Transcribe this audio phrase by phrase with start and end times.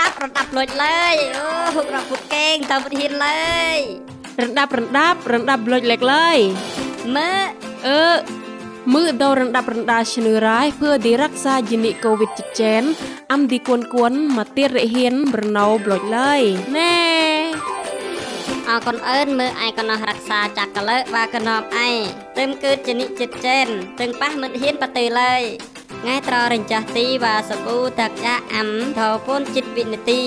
[0.00, 3.78] ដាប់រដាប់លួចលើយអូហុករកពុកកេងតើពុទ្ធិនលើយ
[4.42, 6.38] រដាប់រដាប់រដាប់លួចលេកលើយ
[7.16, 7.30] មើ
[7.86, 8.02] អឺ
[8.94, 12.82] មើដល់រដាប់រដាឈ្នឺរ៉ៃភឿឌីរក្សាយនិកូវីដចិចែន
[13.32, 16.40] អំឌីគួនគួនមកទៀតរិហ៊ានប្រណោលួចលើយ
[16.76, 16.96] ណែ
[18.68, 21.88] អរគុណអើនមើឯកណោះរក្សាចាក់កលើបាកណោបឯ
[22.38, 23.66] ទឹមគឺជនិចិត្តចេន
[24.00, 25.42] ទឹងប៉ះមិត្តហ៊ានបតេលើយ
[25.94, 28.68] ថ្ងៃត្ររិញចាស់ទីវ៉ាសប៊ូតាក់យ៉ាអាំ
[28.98, 30.22] ថោពូនចិត្តវិនិតិ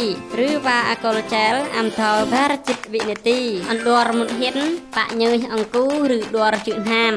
[0.46, 4.58] ឬវ៉ាអាកុលចែលអាំថោបារចិត្តវិនិតិអណ្ដួរមុនហ៊ាន
[4.98, 7.16] បាក់ញើយអង្គូឬដួរជឿហាម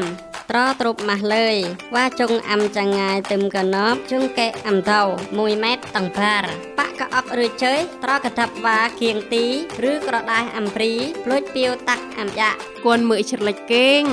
[0.50, 1.56] ត្រទ្រប់ម៉ាស់លើយ
[1.95, 5.00] វ៉ាចុងអាំចងាយទឹមកណប់ជុងកែអាំថោ
[5.30, 6.42] 1ម៉ែត្រតង្បារ
[6.78, 9.45] បាក់កអប់ឬជើយត្រកថាប់វ៉ាគៀងទី
[9.91, 10.92] ឬក្រដាសអាំព្រី
[11.24, 14.05] ភ្លួចពីវតាក់អាំយ៉ាក់គួនមើច្រលេចកេង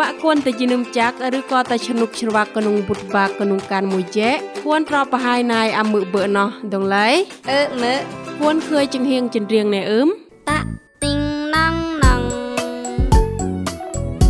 [0.00, 4.30] បាក់គួនតែជានឹមចាក់ឬក៏តែឈនុកជ្រវាក់កនុងបុតបាកនុងកានមួយជែ
[4.64, 7.08] គួនប្រប្រហាយណៃអាមើបើណោះដងឡៃ
[7.50, 7.98] អឺមើល
[8.40, 10.08] គួនឃើញចង្ហៀងចិនរៀងណែអឹម
[10.50, 10.68] តាក់
[11.02, 11.20] ទីង
[11.54, 11.74] ណង
[12.04, 12.22] ណង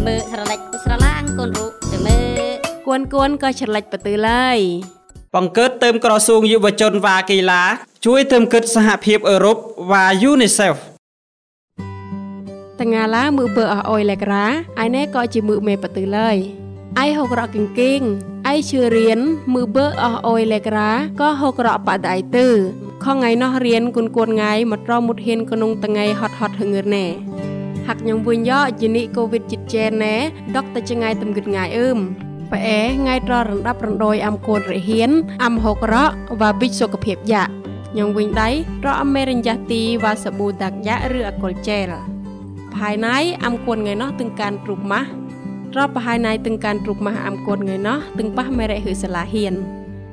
[0.07, 2.41] មើលស្រឡេចស្រឡាងកូនរូបទៅមើល
[2.87, 4.59] គួនគួនក៏ច្រលេចបទៅឡើយ
[5.35, 7.63] បង្កើតទៅមក្រសួងយុវជនវ៉ាកីឡា
[8.07, 9.57] ជួយទៅមគិតសហភាពអឺរ៉ុប
[9.91, 10.77] វ៉ា UNICEF
[12.85, 14.45] តងាឡាមើបើអស់អុយលេក្រា
[14.85, 16.37] ឯណែក៏ជាមើមេបទៅឡើយ
[17.05, 18.01] ឯហុករកគង្គីង
[18.53, 19.21] ឯជឿរៀន
[19.55, 22.47] មើបើអស់អុយលេក្រាក៏ហុករកបដៃទៅ
[23.05, 27.05] ខងថ្ងៃនោះរៀនគុនគួនថ្ងៃមកត្រមុតហ៊ានក្នុងតងៃហត់ហត់ហងឿណែ
[27.87, 30.15] ហាក់ញងវិញយ៉ជីនីកូវីដជិតចែណែ
[30.57, 31.99] ដកតចងៃតំគិតងៃអឺម
[32.53, 35.11] ប៉ែថ្ងៃត្ររំដាប់រំដយអំគួនរហ៊ាន
[35.45, 36.11] អំហុករក
[36.41, 37.45] វ៉ាប៊ិចសុខភាពយ៉ា
[37.99, 38.49] ញងវិញដៃ
[38.83, 42.14] ត្រអមេរិញយ៉ាទីវ៉ាសាប៊ូដាក់យ៉ាឬអកុលចែល
[42.75, 45.07] perhaihnai amkuan ngai noh tengkan rumah
[45.71, 49.63] ro perhaihnai tengkan rumah amkuan ngai noh tengpah merek hu salahian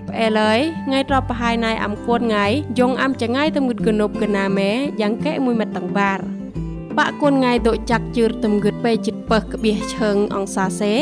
[0.10, 0.60] ផ្អែលយ
[0.92, 2.46] ងៃត្រប់ប្រហែលណៃអំគួនងៃ
[2.80, 6.20] យងអំចងៃទំងឹតកនុបកណាមេយ៉ាងកែមួយមិត្តទាំងបារ
[6.98, 10.94] បាក់គួនងៃដូចចាក់ជឿទំងឹតពេជិតពើក្បៀសឈើងអង្សាសេ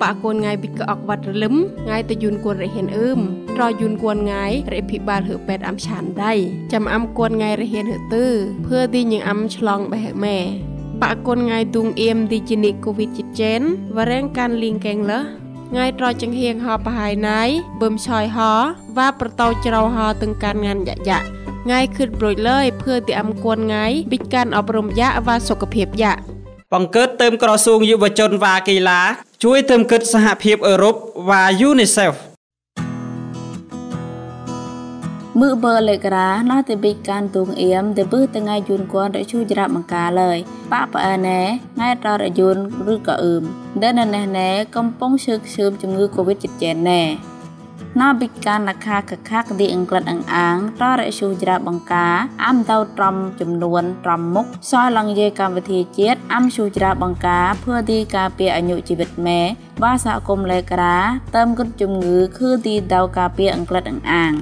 [0.00, 1.54] បាក់គួនងៃពីកអកវត្តរលឹម
[1.88, 3.18] ងៃទៅយូនគួនរហៀនអឹម
[3.56, 4.44] ត្រយូនគួនងៃ
[4.74, 6.32] រិភិបាលហឺពេតអំឆានដៃ
[6.72, 8.26] ចាំអំគួនងៃរហៀនហឺទឺ
[8.66, 10.38] ភឿទីញងអំឆ្លងបេះម៉ែ
[11.02, 13.60] បកគុនងៃទួងអៀមទីជនិកូវីតជិតជែន
[13.96, 15.22] វរេងកាន់លីងកេងលះ
[15.76, 17.42] ងៃត្រចង្ហៀងហបហៃណៃ
[17.80, 18.38] បឹមឆយហ
[18.96, 21.18] វ៉ាប្រតោច្រោហទាំងការងានយ៉ាយ៉ា
[21.70, 26.12] ងៃគិតប្រួយលើយភឿទីអំគួនងៃពីការអប់រំយ៉ាវ៉ាសុខភាពយ៉ា
[26.72, 29.00] បង្កើតទៅក្រសួងយុវជនវ៉ាកីឡា
[29.44, 30.94] ជួយទៅគិតសហភាពអឺរ៉ុប
[31.28, 32.14] វ៉ា UNICEF
[35.40, 35.48] មើ
[35.78, 40.38] លលេខរាណោះទៅពីការទួងអៀមទៅពឹសថ្ងៃយូនគាន់រជូចរាប់បង្ការលើយ
[40.72, 41.40] ប៉ប៉អែណែ
[41.80, 42.56] ណែតរយូន
[42.92, 43.42] ឬក៏អឹម
[43.82, 47.02] ដែលណែណែកំពុងឈឺខ្ជើមជំងឺកូវីដចិត្តចែនណែ
[48.00, 59.40] ណោះពីការណខាកខាកទីអង់គ្លេសអង្អាងតរជូចរាប់បង្ការអាំទៅត្រំចំនួនត្រំមុខសោះឡងយេកម្មវិធីជាតិអាំជូចរាប់បង្ការភឿទីការពារអាយុជីវិតម៉ែ
[59.82, 60.98] បាសហគមន៍លេខរា
[61.36, 64.32] តាមគុណជំងឺគឺទីដៅការពារអង់គ្លេសអង្អាង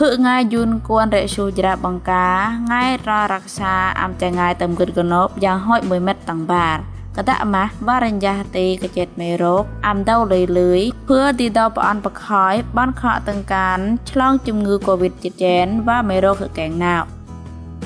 [0.00, 2.36] ហឹកងាយយូនគួនរស៊ូច្រាបង្ការ
[2.72, 6.70] ងាយររក្សាអំចងាយតំគិតកណប់យ៉ាងហូច1មេត្រតាំងបា
[7.16, 13.78] កតម៉ាស់បរិញ្ញាទេកចិត្តមេរោគអំដៅលយលឿយភឿទីដល់ប្រអនបខ້ອຍបនខកតង្កាន
[14.10, 16.96] ឆ្លងជំងឺកូវីដជាចែនវ៉ាមេរោគកែងណៅ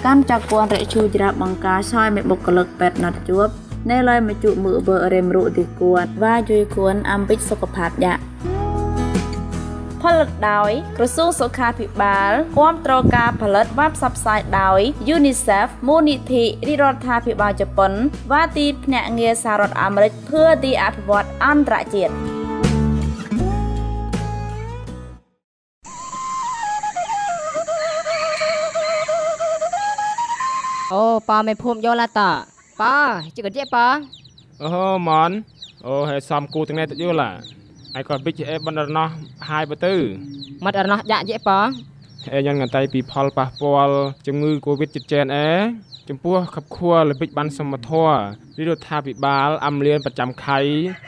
[0.04, 3.48] កាន់ចាក់គួនរស៊ូច្រាបង្ការឆ້ອຍមេបុគ្គលិកពេទ្យណាត់ជួប
[3.90, 8.14] នៅឡើយមកជួបមើលបើរេមរុទីគួនវ៉ាជួយគួនអំពីសុខភាពយ៉ា
[10.06, 14.80] ផលិតដោយក្រសួងសុខាភិបាលគាំទ្រការផលិត và ផ្សព្វផ្សាយដោយ
[15.14, 17.92] UNICEF មូលនិធិរាជរដ្ឋាភិបាលជប៉ុន
[18.30, 22.12] và ទីភ្នាក់ងារសហរដ្ឋអាមេរិកพื่อទីអភិវឌ្ឍអន្តរជាតិ
[30.92, 32.20] អូប៉មេភូមិយកឡាត
[32.80, 32.92] ប៉
[33.36, 33.84] ជិះកជាប៉
[34.62, 35.30] អូហូមន
[35.86, 37.30] អូហើយសំគូទាំងនេះទៅយល់ឡា
[37.98, 39.08] ហើយក៏ប៊ិចអេបណ្ដណោះ
[39.48, 39.94] ហាយបើទៅ
[40.64, 41.58] មាត់អរណោះយ៉ាក់យេប៉
[42.32, 43.96] អេញ៉ានងតៃពីផលប៉ះពាល់
[44.26, 45.50] ជំងឺ Covid ចិត្តចែនអេ
[46.08, 48.12] ចំពោះខັບខួរល្បិចបានសមធរ
[48.58, 50.58] រាជរដ្ឋាភិបាលអំលៀនប្រចាំខៃ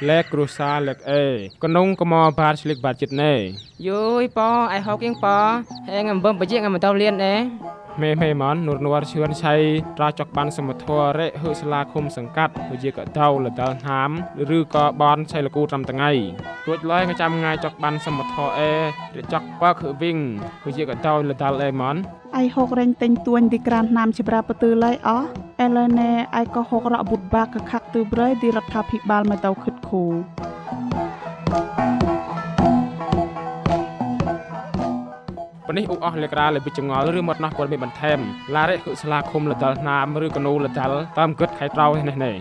[0.09, 1.25] លេខគ្រួសារលេខអេ
[1.65, 3.35] កនុងកមបាទឆ្លៀកបាទចិត្តណែ
[3.89, 3.91] យ
[4.23, 5.35] យប៉អៃហោកៀងប៉
[5.89, 7.35] ហេងអំបំបជាងអំតោលៀនអេ
[8.03, 9.55] មេមេមននួរនួរឈឿនឆៃ
[9.99, 14.11] ត្រាចកបានសមធររេហឺស្លាឃុំសង្កាត់វិជាកតៅលដលហាម
[14.57, 16.11] ឬក៏បនឆៃលគូត្រំតងៃ
[16.67, 18.73] រួចឡើយកចាំងាយចកបានសមធរអេ
[19.17, 20.19] រចកបើគឺវិញ
[20.67, 21.97] វិជាកតៅលដលអេមន
[22.41, 25.23] ឯហុករែងតែងទួញទីក្រានណាមច្រាបទៅឡៃអោះ
[25.61, 26.11] អេឡណែ
[26.41, 30.15] ឯក៏ហុករកបុតបាកខាក់ទៅប្រៃទីរដ្ឋាភិបាលមកទៅខិតខូម
[35.69, 38.19] ប៉នេះឧអស់លេក្រាលេបិចងល់ឬមកណោះពលមានបន្ថែម
[38.55, 42.35] ឡារេហុស្លាឃុំលដាល់ណាមឬកនូលដាល់តាមគិតខៃត្រោនេះនេះ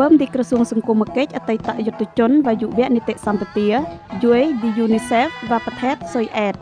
[0.00, 3.68] បើមទីក្រសួងសង្គមគិច្ចអតីតយុទ្ធជន và យុវនីតិសម្បទា
[4.24, 6.54] យួយ the UNICEF và ប្រទេសសុយអេត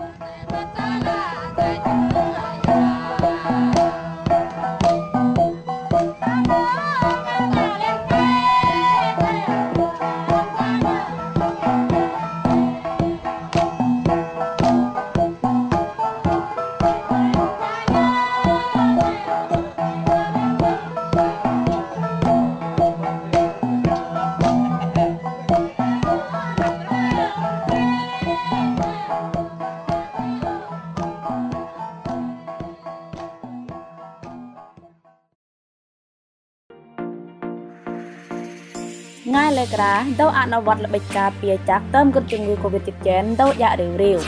[39.58, 43.08] លេក្រាដោអនុវត្តល្បិចការពារចាក់តើមគិតជំងឺ Covid-19
[43.42, 44.18] ដោយ៉ារីវរីវ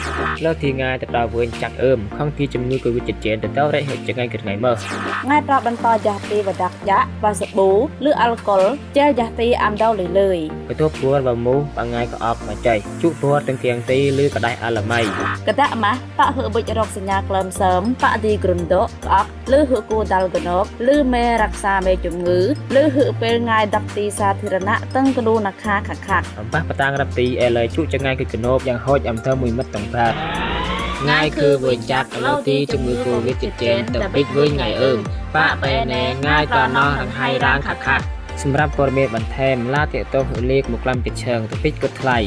[0.44, 4.76] លើទីងាយទៅដល់វិញចាក់អឺមខំទីជំងឺ Covid-19 ទៅដល់រេហិចថ្ងៃក្រថ្ងៃមើល
[5.30, 7.70] ងាយប្រាប់បន្តយ៉ាស់ទីវដាក់យ៉ាក់វ៉ាសាប៊ូ
[8.08, 8.62] ឬអាល់កុល
[8.96, 10.38] ជែលយ៉ាស់ទីអាំដោលីលើយ
[10.68, 15.00] បន្ទោពួរបើមូបងាយក៏អបមកចៃជក់ពួរទាំងទៀងទីឬកដៃអាឡម៉ៃ
[15.48, 19.26] កតាម៉ាស់ប៉ហឺបិចរកសញ្ញាក្លឹមសើមប៉ឌីគ្រុនដកក្អក
[19.58, 22.40] ឬហឺគូដាល់កណប់ឬមេរក្សាមេជំងឺ
[22.80, 30.06] ឬហឺពេលងាយដាក់ទីសាធារណៈទាំងកនូណាខាខាខាក់អំប៉ះបតាងរ៉ាប់ទីអេលើជក់ចងាយគឺកណប់យ៉ាងហូចអំធើមួយមិត្តតងតា
[31.10, 33.64] ងាយគឺវិញចាក់លើទីជំងឺ Covid-19
[33.94, 34.98] ទៅពេកវិញថ្ងៃអឺម
[35.36, 38.04] ប៉បែណែងាយក៏ណោះរង្ហៃរាងខាក់ខាក់
[38.42, 42.18] សម្រាប់ព័ត៌មានបន្ថែមឡាទាក់ទងលេខមកក្លាំពីឈើងទៅពេកគិតថ្លៃ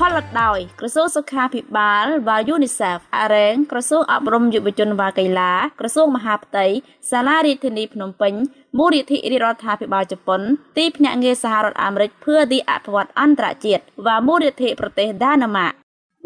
[0.00, 6.66] ផលិតដោយក្រសួងសុខាភិបាល và UNICEF អារែងក្រសួងអប់រំយុវជន và កីឡាក្រសួងមហាផ្ទៃ
[7.10, 8.32] សាលារាជធានីភ្នំពេញ
[8.78, 10.40] មូលនិធិរាជរដ្ឋាភិបាលជប៉ុន
[10.78, 15.72] ទីភ្នាក់ងារសហរដ្ឋអាមេរិកพื่อទីអភិវឌ្ឍអន្តរជាតិ và មូលនិធិប្រទេសដាណាម៉ាក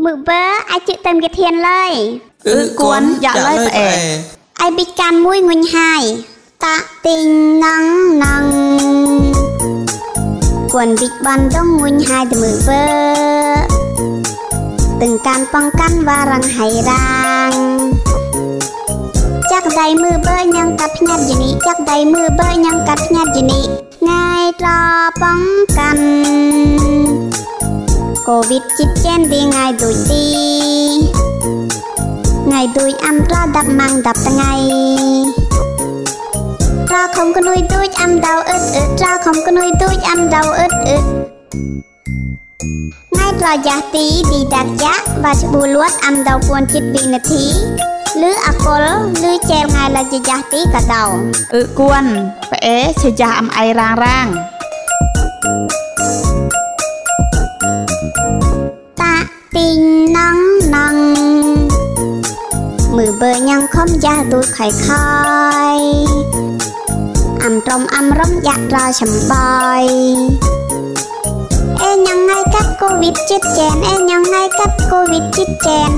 [0.04, 1.92] មើបើអាចជិះតាមគេធានឡើយ
[2.48, 3.88] អឺគួនយ៉ាក់លើផ្អែ
[4.60, 6.02] អាយប៊ីកានមួយងុញហាយ
[6.64, 7.26] តាទីង
[7.64, 7.84] ណង
[8.22, 9.13] ណង
[10.74, 12.82] គន់វិចបានដងងុញហាយទៅមើលវើ
[15.02, 17.52] ទឹងកាន់បងកាន់វារាំងហៃរាំង
[19.52, 23.64] ចាក់ដៃមើលបើញ៉ាំកាត់ផ្ញាត់យីនេះចាក់ដៃមើលបើញ៉ាំកាត់ផ្ញាត់យីនេះ
[24.10, 24.70] ងាយត្រ
[25.22, 25.40] បង
[25.78, 26.06] កាន់
[28.28, 30.24] កូវីដជិតចែនពីងាយដូចទី
[32.44, 34.52] ថ្ងៃដូចអំត្រដាប់ម៉ាំងដាប់ថ្ងៃ
[36.94, 41.04] ត្រខំកនុយដូចអាំដៅអឹតអឹតត្រខំកនុយដូចអាំដៅអឹតអឹត
[43.10, 47.44] ថ្ងៃត្រយ៉ាស់ទីទីដាក់យ៉ាក់បាច្ប៊ូលួតអាំដៅពួនចិត្តវិនាទី
[48.28, 48.84] ឬអកុល
[49.30, 51.04] ឬចែលថ្ងៃឡាជាយ៉ាស់ទីក៏ដៅ
[67.44, 69.34] អំរំអំរំយ៉ាក់រចំប
[69.80, 69.84] យ
[71.82, 75.90] អេញ៉ាំហើយកាប់កូវីដចិត្តចែនអេញ៉ាំហើយកាប់កូវីដចិត្តចែន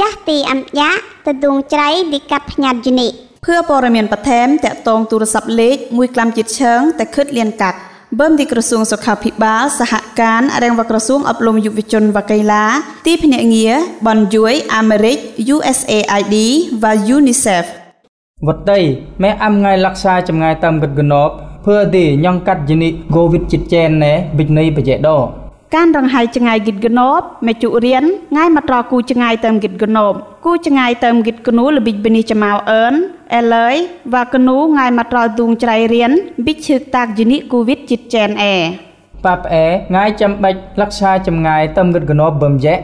[0.00, 0.90] យ៉ាស់ទីអំយ៉ា
[1.28, 3.08] ទទួលច្រៃពីកាប់ផ្ញាត់យូនី
[3.44, 7.78] ភឿព័រមានបន្ថែមតកតងទូរស័ព្ទលេខ1ក្លាំជាតិឆើងតែខិតលៀនកាត់
[8.20, 12.64] បើមទីក្រសួងសុខាភិបាលសហការរាងវក្រសួងអប់រំយុវជនវកីឡា
[13.06, 13.74] ទីភ្នាក់ងារ
[14.06, 15.16] បានជួយអាមេរិក
[15.54, 16.34] USAID
[16.82, 17.66] và UNICEF
[18.48, 18.80] វតី
[19.22, 25.18] ម៉ែអាំងៃលក្ខាចំងាយតាមកឹកកណប់ភឿទីញងកាត់យនីគូវីតជិតចែនណែបិញនៃបជាដោ
[25.74, 28.04] ការរងហៃចងាយគិតកណប់មេជុរៀន
[28.36, 32.94] ងាយមត្រគូចងាយតើមគិតកណប់គូចងាយតើមគិតកនូលបិចបិនេះចមៅអឿន
[33.34, 33.74] អែលើយ
[34.14, 36.12] វ៉ាកនូងាយមត្រទូងច្រៃរៀន
[36.46, 38.56] បិឈឹកតាកយនីគូវីតជិតចែនអែ
[39.24, 39.66] ប៉ាប់អែ
[39.96, 42.74] ងាយចាំបាច់លក្ខាចំងាយតើមគិតកណប់បំយ៉ែ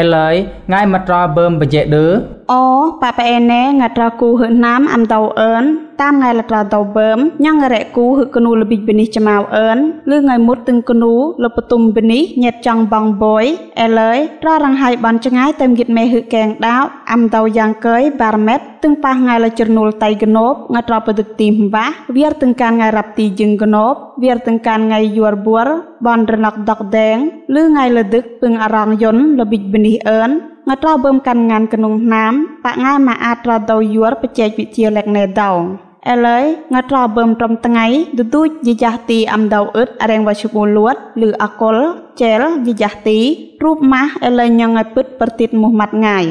[0.00, 0.34] ឥឡូវ
[0.72, 2.06] ងាយមកត្របឺមបជាដឺ
[2.52, 2.64] អូ
[3.02, 5.64] ប៉ាប៉ែណែងាត្រគូហឺណាមអំដៅអឿន
[6.00, 9.78] តាមថ្ងៃលត្រដៅបឺមញ៉ងរែគូហឺកនូលប៊ីបនេះចម៉ៅអឿន
[10.10, 13.44] លឺថ្ងៃមុតទឹងកនូលបតុំបនេះញាតចង់បងបុយ
[13.80, 21.86] អេលើយត្ររងហើយបនចងាយតែមគិតមេហឺកែងដាវអំដៅយ៉ាងកើយបារម៉េតទឹងប៉ះថ្ងៃលចរនូលតៃកណូបងាត្របទឹកទីមបា
[22.16, 25.66] វារទឹងកានថ្ងៃរាប់ទីយឹងកណូបវារទឹងកានថ្ងៃយួរបួរ
[26.06, 27.16] បនរណកដកដែង
[27.54, 30.30] លឺថ្ងៃលដឹកពឹងអរងយុនលប៊ីបនេះអឿន
[30.68, 32.34] ងត្របឹមកាន់ងានក្នុងណាម
[32.64, 36.44] បងាយមកអាចត្រដៅយួរបច្ចេកវិទ្យាលេកណេដៅ ឥឡូវ
[36.74, 37.86] ងើត្របើមត្រំថ្ងៃ
[38.18, 40.94] ទទូចយយះទីអំដៅអ៊ឹតរៀងវឈមូលលួត
[41.26, 41.76] ឬអកុល
[42.20, 43.18] ចែលយយះទី
[43.64, 46.24] រូបម៉ាស់ឥឡូវញ៉ងឲ្យពឹតប្រទីតមោះម៉ាត់ងាយ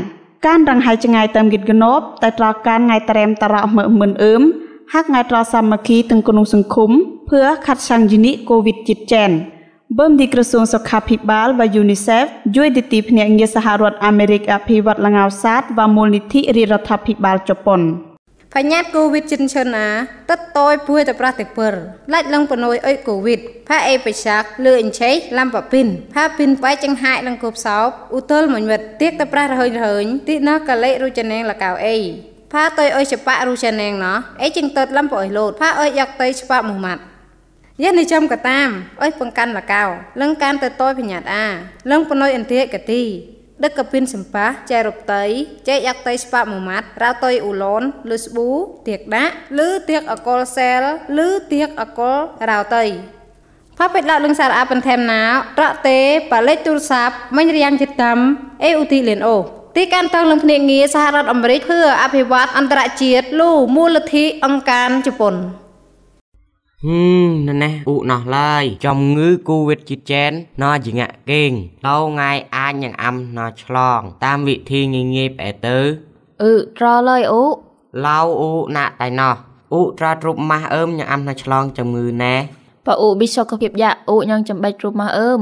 [0.45, 4.41] ការរងហើយចងាយតាមគិតគណប់តែត្រកានងាយត្រែមតរមើមិនអឹម
[4.93, 6.91] ហាក់ងាយត្រសាមគ្គីទាំងក្នុងសង្គម
[7.29, 9.31] ភឿខាត់សាំងយីនីកូវីដជីតចែន
[9.97, 17.81] បើមទីក្រសួងសុខាភិបាល và UNICEF ជួយទីទីភ្នាក់ងារសហរដ្ឋអាមេរិកអភិវឌ្ឍលងៅសាទ và មូលនិធិរាជរដ្ឋាភិបាលជប៉ុន
[18.57, 19.87] បញ្ញាតកូវីដចិនឈើណា
[20.29, 21.67] ទឹកតយពួយទៅប្រះទៅពើ
[22.13, 31.95] ឡាច់លងបណួយអុយកូវីដផាអេបឆាក់លឺអិនឆេឡាំប៉ពីនផាពីនបែចចង្ហាយលងគប់សោបឧទលមញវិតទៀកទៅប្រះរហើញរហើញទីណកលេរុចណេងលកៅអេ
[32.53, 37.01] ផាតយអុយច្បាក់រុចណេងណោះអេចិងតតឡាំប៉អុយលោតផាអុយយកតៃច្បាក់មុហម៉ាត់
[37.83, 38.69] យានិចំកតាម
[39.01, 39.83] អុយបង្កាន់លកៅ
[40.21, 41.45] លឹងកាន់ទៅតយបញ្ញាតអា
[41.91, 43.03] លឹងបណុយអន្ទាកទី
[43.64, 45.24] ដឹកកពីនសម្ប៉ះចែរົບតៃ
[45.68, 48.50] ចែកយ៉ាក់តៃស្ប៉ាមួយម៉ាត់រៅតុយអ៊ូឡនលឺស្ប៊ូ
[48.88, 50.82] ទៀកដាក់លឺទៀកអកុលសែល
[51.18, 52.18] លឺទៀកអកុល
[52.50, 52.84] រៅតៃ
[53.78, 55.22] ផាពេតឡាលឹងសារអាបន្ថែមណា
[55.60, 55.98] រ៉តេ
[56.30, 58.18] ប៉ាលេចទូរស័ព្ទមិញរៀងចិត្តតាម
[58.62, 59.36] អេអ៊ូទីលៀនអូ
[59.76, 65.34] ទីកាន់តងលំភ្នាក់ងារសហរដ្ឋអាមេរិកพื่อអភិវឌ្ឍអន្តរជាតិលូមូលធិអង្គការជប៉ុន
[66.85, 71.51] ហឹមណណេះអ៊ូណោះឡើយចំងឺគូវិតជីចែនណោជាងាក់គេង
[71.87, 75.77] ឡូងាយអាចញ៉ាំអំណោឆ្លង តាមវិធីងាយងាយបែទៅ
[76.43, 77.45] អឺត្រឡើយអ៊ូ
[78.05, 79.35] ឡៅអ៊ូណាក់តៃណោះ
[79.73, 82.35] អ៊ូត្រទ្រុបម៉ាស់អើមញ៉ាំអំណោឆ្លងជំងឺណែ
[82.85, 85.41] បើអ៊ូប៊ីសុខភាពយ៉ាអ៊ូញ៉ាំចំបេចទ្រុបម៉ាស់អើម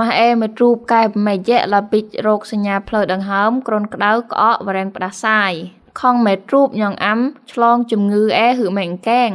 [0.00, 5.52] ម៉ាស់អេមកទ្រូបកែមិនយៈឡាពីចរោគសញ្ញាផ្លូវដង្ហើមគ្រុនក្តៅក្អកវរែងផ្ដាសាយ
[6.00, 7.20] ខំមេទ្រូបញ៉ងអាំ
[7.52, 9.32] ឆ្លងជំងឺអេហឺម៉ែងកែង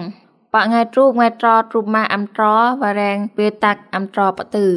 [0.57, 2.45] បងៃទ្រូបងៃត្រទ្រូបម៉ាអំត្រ
[2.81, 4.67] វរែងវាតាក់អំត្របទឺ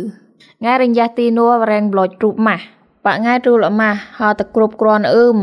[0.65, 2.57] ងៃរញយ៉ាទីនួវរែងប្លុចទ្រូបម៉ា
[3.07, 5.39] បងៃទ្រូលម៉ាហតគ្រប់គ្រាន់អ៊ឹម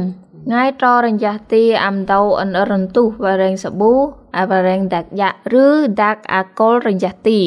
[0.54, 3.94] ងៃត្ររញយ៉ាទីអំដៅអនរនទុវរែងសប៊ូ
[4.38, 5.30] អវរែងដាក់យ៉ា
[5.64, 5.66] ឬ
[6.04, 7.40] ដាក់អាកុលរញយ៉ាទី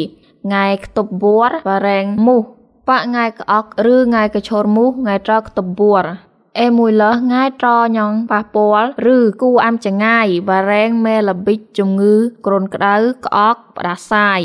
[0.54, 2.42] ងៃខ្ទប់បួរវរែងមុះ
[2.88, 6.04] បងៃក្អកឬងៃកឈរមុះងៃត្រខ្ទប់បួរ
[6.58, 12.14] អេមួយលើងាយត្រញងប៉ះពាល់ឬគូអាំចងាយបារែងមេលប៊ិចជំងឺ
[12.46, 14.40] គ្រុនក្តៅក្អកផ្ដាសាយ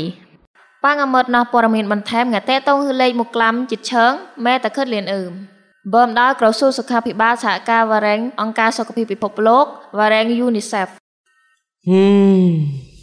[0.84, 4.12] ប៉ាងអមត់ណោះព័ត៌មានបន្ថែមងាតេតងហឺលេខមកក្លាំចិត្តឈើង
[4.44, 5.32] ម៉ែតខិតលៀនអឺម
[5.94, 9.66] បើមដល់ក្រសួងសុខាភិបាលសហការវរែងអង្គការសុខភាពពិភពលោក
[9.98, 10.88] វរែង UNICEF
[11.88, 12.04] ហឹ
[12.48, 12.95] ម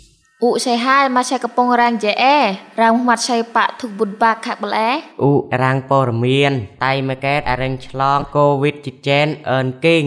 [0.46, 2.38] ឧសេហាលមកឆែកំពុងរាងជេអេ
[2.82, 4.90] រាងមាត់ឆៃបាក់ទុកបុនបាក់ខាក់បលែ
[5.30, 5.32] ឧ
[5.64, 6.52] រាងព័រមាន
[6.86, 10.04] តៃមកែតអរិងឆ្លងកូវីដជីចែនអឺនគីង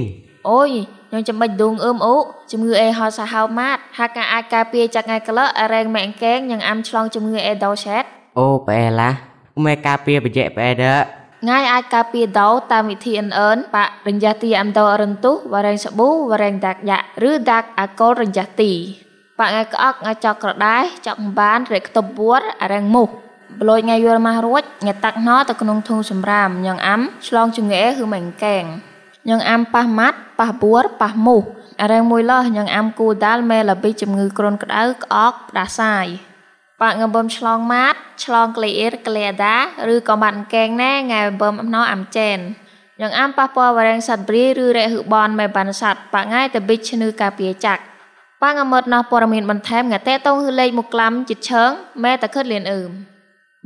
[0.51, 0.71] អូយ
[1.09, 2.17] ខ្ញុំចាំបាច់ដួងអឹមអូ
[2.53, 8.05] ជំងឺអេហោសាហៅម៉ាត់ហាក់ការអាចការពារចាក់ថ្ងៃក្លអរែងម៉ែងកែងញ៉ាំអាំឆ្លងជំងឺអេដោឆេត
[8.39, 9.11] អូបែឡា
[9.65, 10.85] ម៉ែការពារបជាបែដ
[11.49, 18.73] ងាយអាចការពារដោតាមវិធីអិនអឺនបាក់រញ្ញះទីអំដោរន្ទុះវរែងសាប៊ូវរែងដាក់យ៉ាឬដាក់អាកុលរញ្ញះទី
[19.39, 22.41] បាក់ងាយក្អកងាយចកក្រដែចកបានរែកខ្ទប់ពួរ
[22.73, 23.09] រែងមុខ
[23.61, 28.65] ប្លួយងាយយល់ម៉ាស់រួចងាតាក់ណទៅក្នុងធុងសម្រាមញ៉ងអាំឆ្លងជំងឺគឺមិញកែង
[29.29, 31.43] ញ៉ងអាំប៉ះម៉ាត់ប៉ះពួរប៉ះមុខ
[31.91, 36.07] រែងមួយលោះញ៉ងអាំគូដាល់មេលប៊ីជំងឺគ្រុនក្តៅក្អកផ្ដាសាយ
[36.81, 39.57] បាក់ងបំឆ្លងម៉ាត់ឆ្លងក្លេអ៊ីរក្លេដា
[39.93, 42.39] ឬក៏បាត់កែងណែងាយបំអំណោអាំចែន
[43.01, 47.83] យ៉ាងអាំប៉ះពាល់វរែងសត្វព្រីឬរែហឺបនមេបានសត្វបាក់ងាយទៅប៊ីឈ្នឺការពារចាក់
[48.43, 51.71] ប៉ាងអមត់ណោះព័ត៌មានបន្ថែមងាតេតងហឺលេខមកក្លាំចិត្តឈើង
[52.05, 52.91] ម៉ែតខិតលៀនអឺម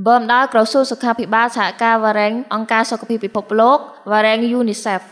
[0.06, 3.78] បើមដល់ក្រសួងសុខាភិបាលសហការវ៉ារ៉េងអង្គការសុខភាពពិភពលោក
[4.10, 5.02] វ៉ារ៉េង UNICEF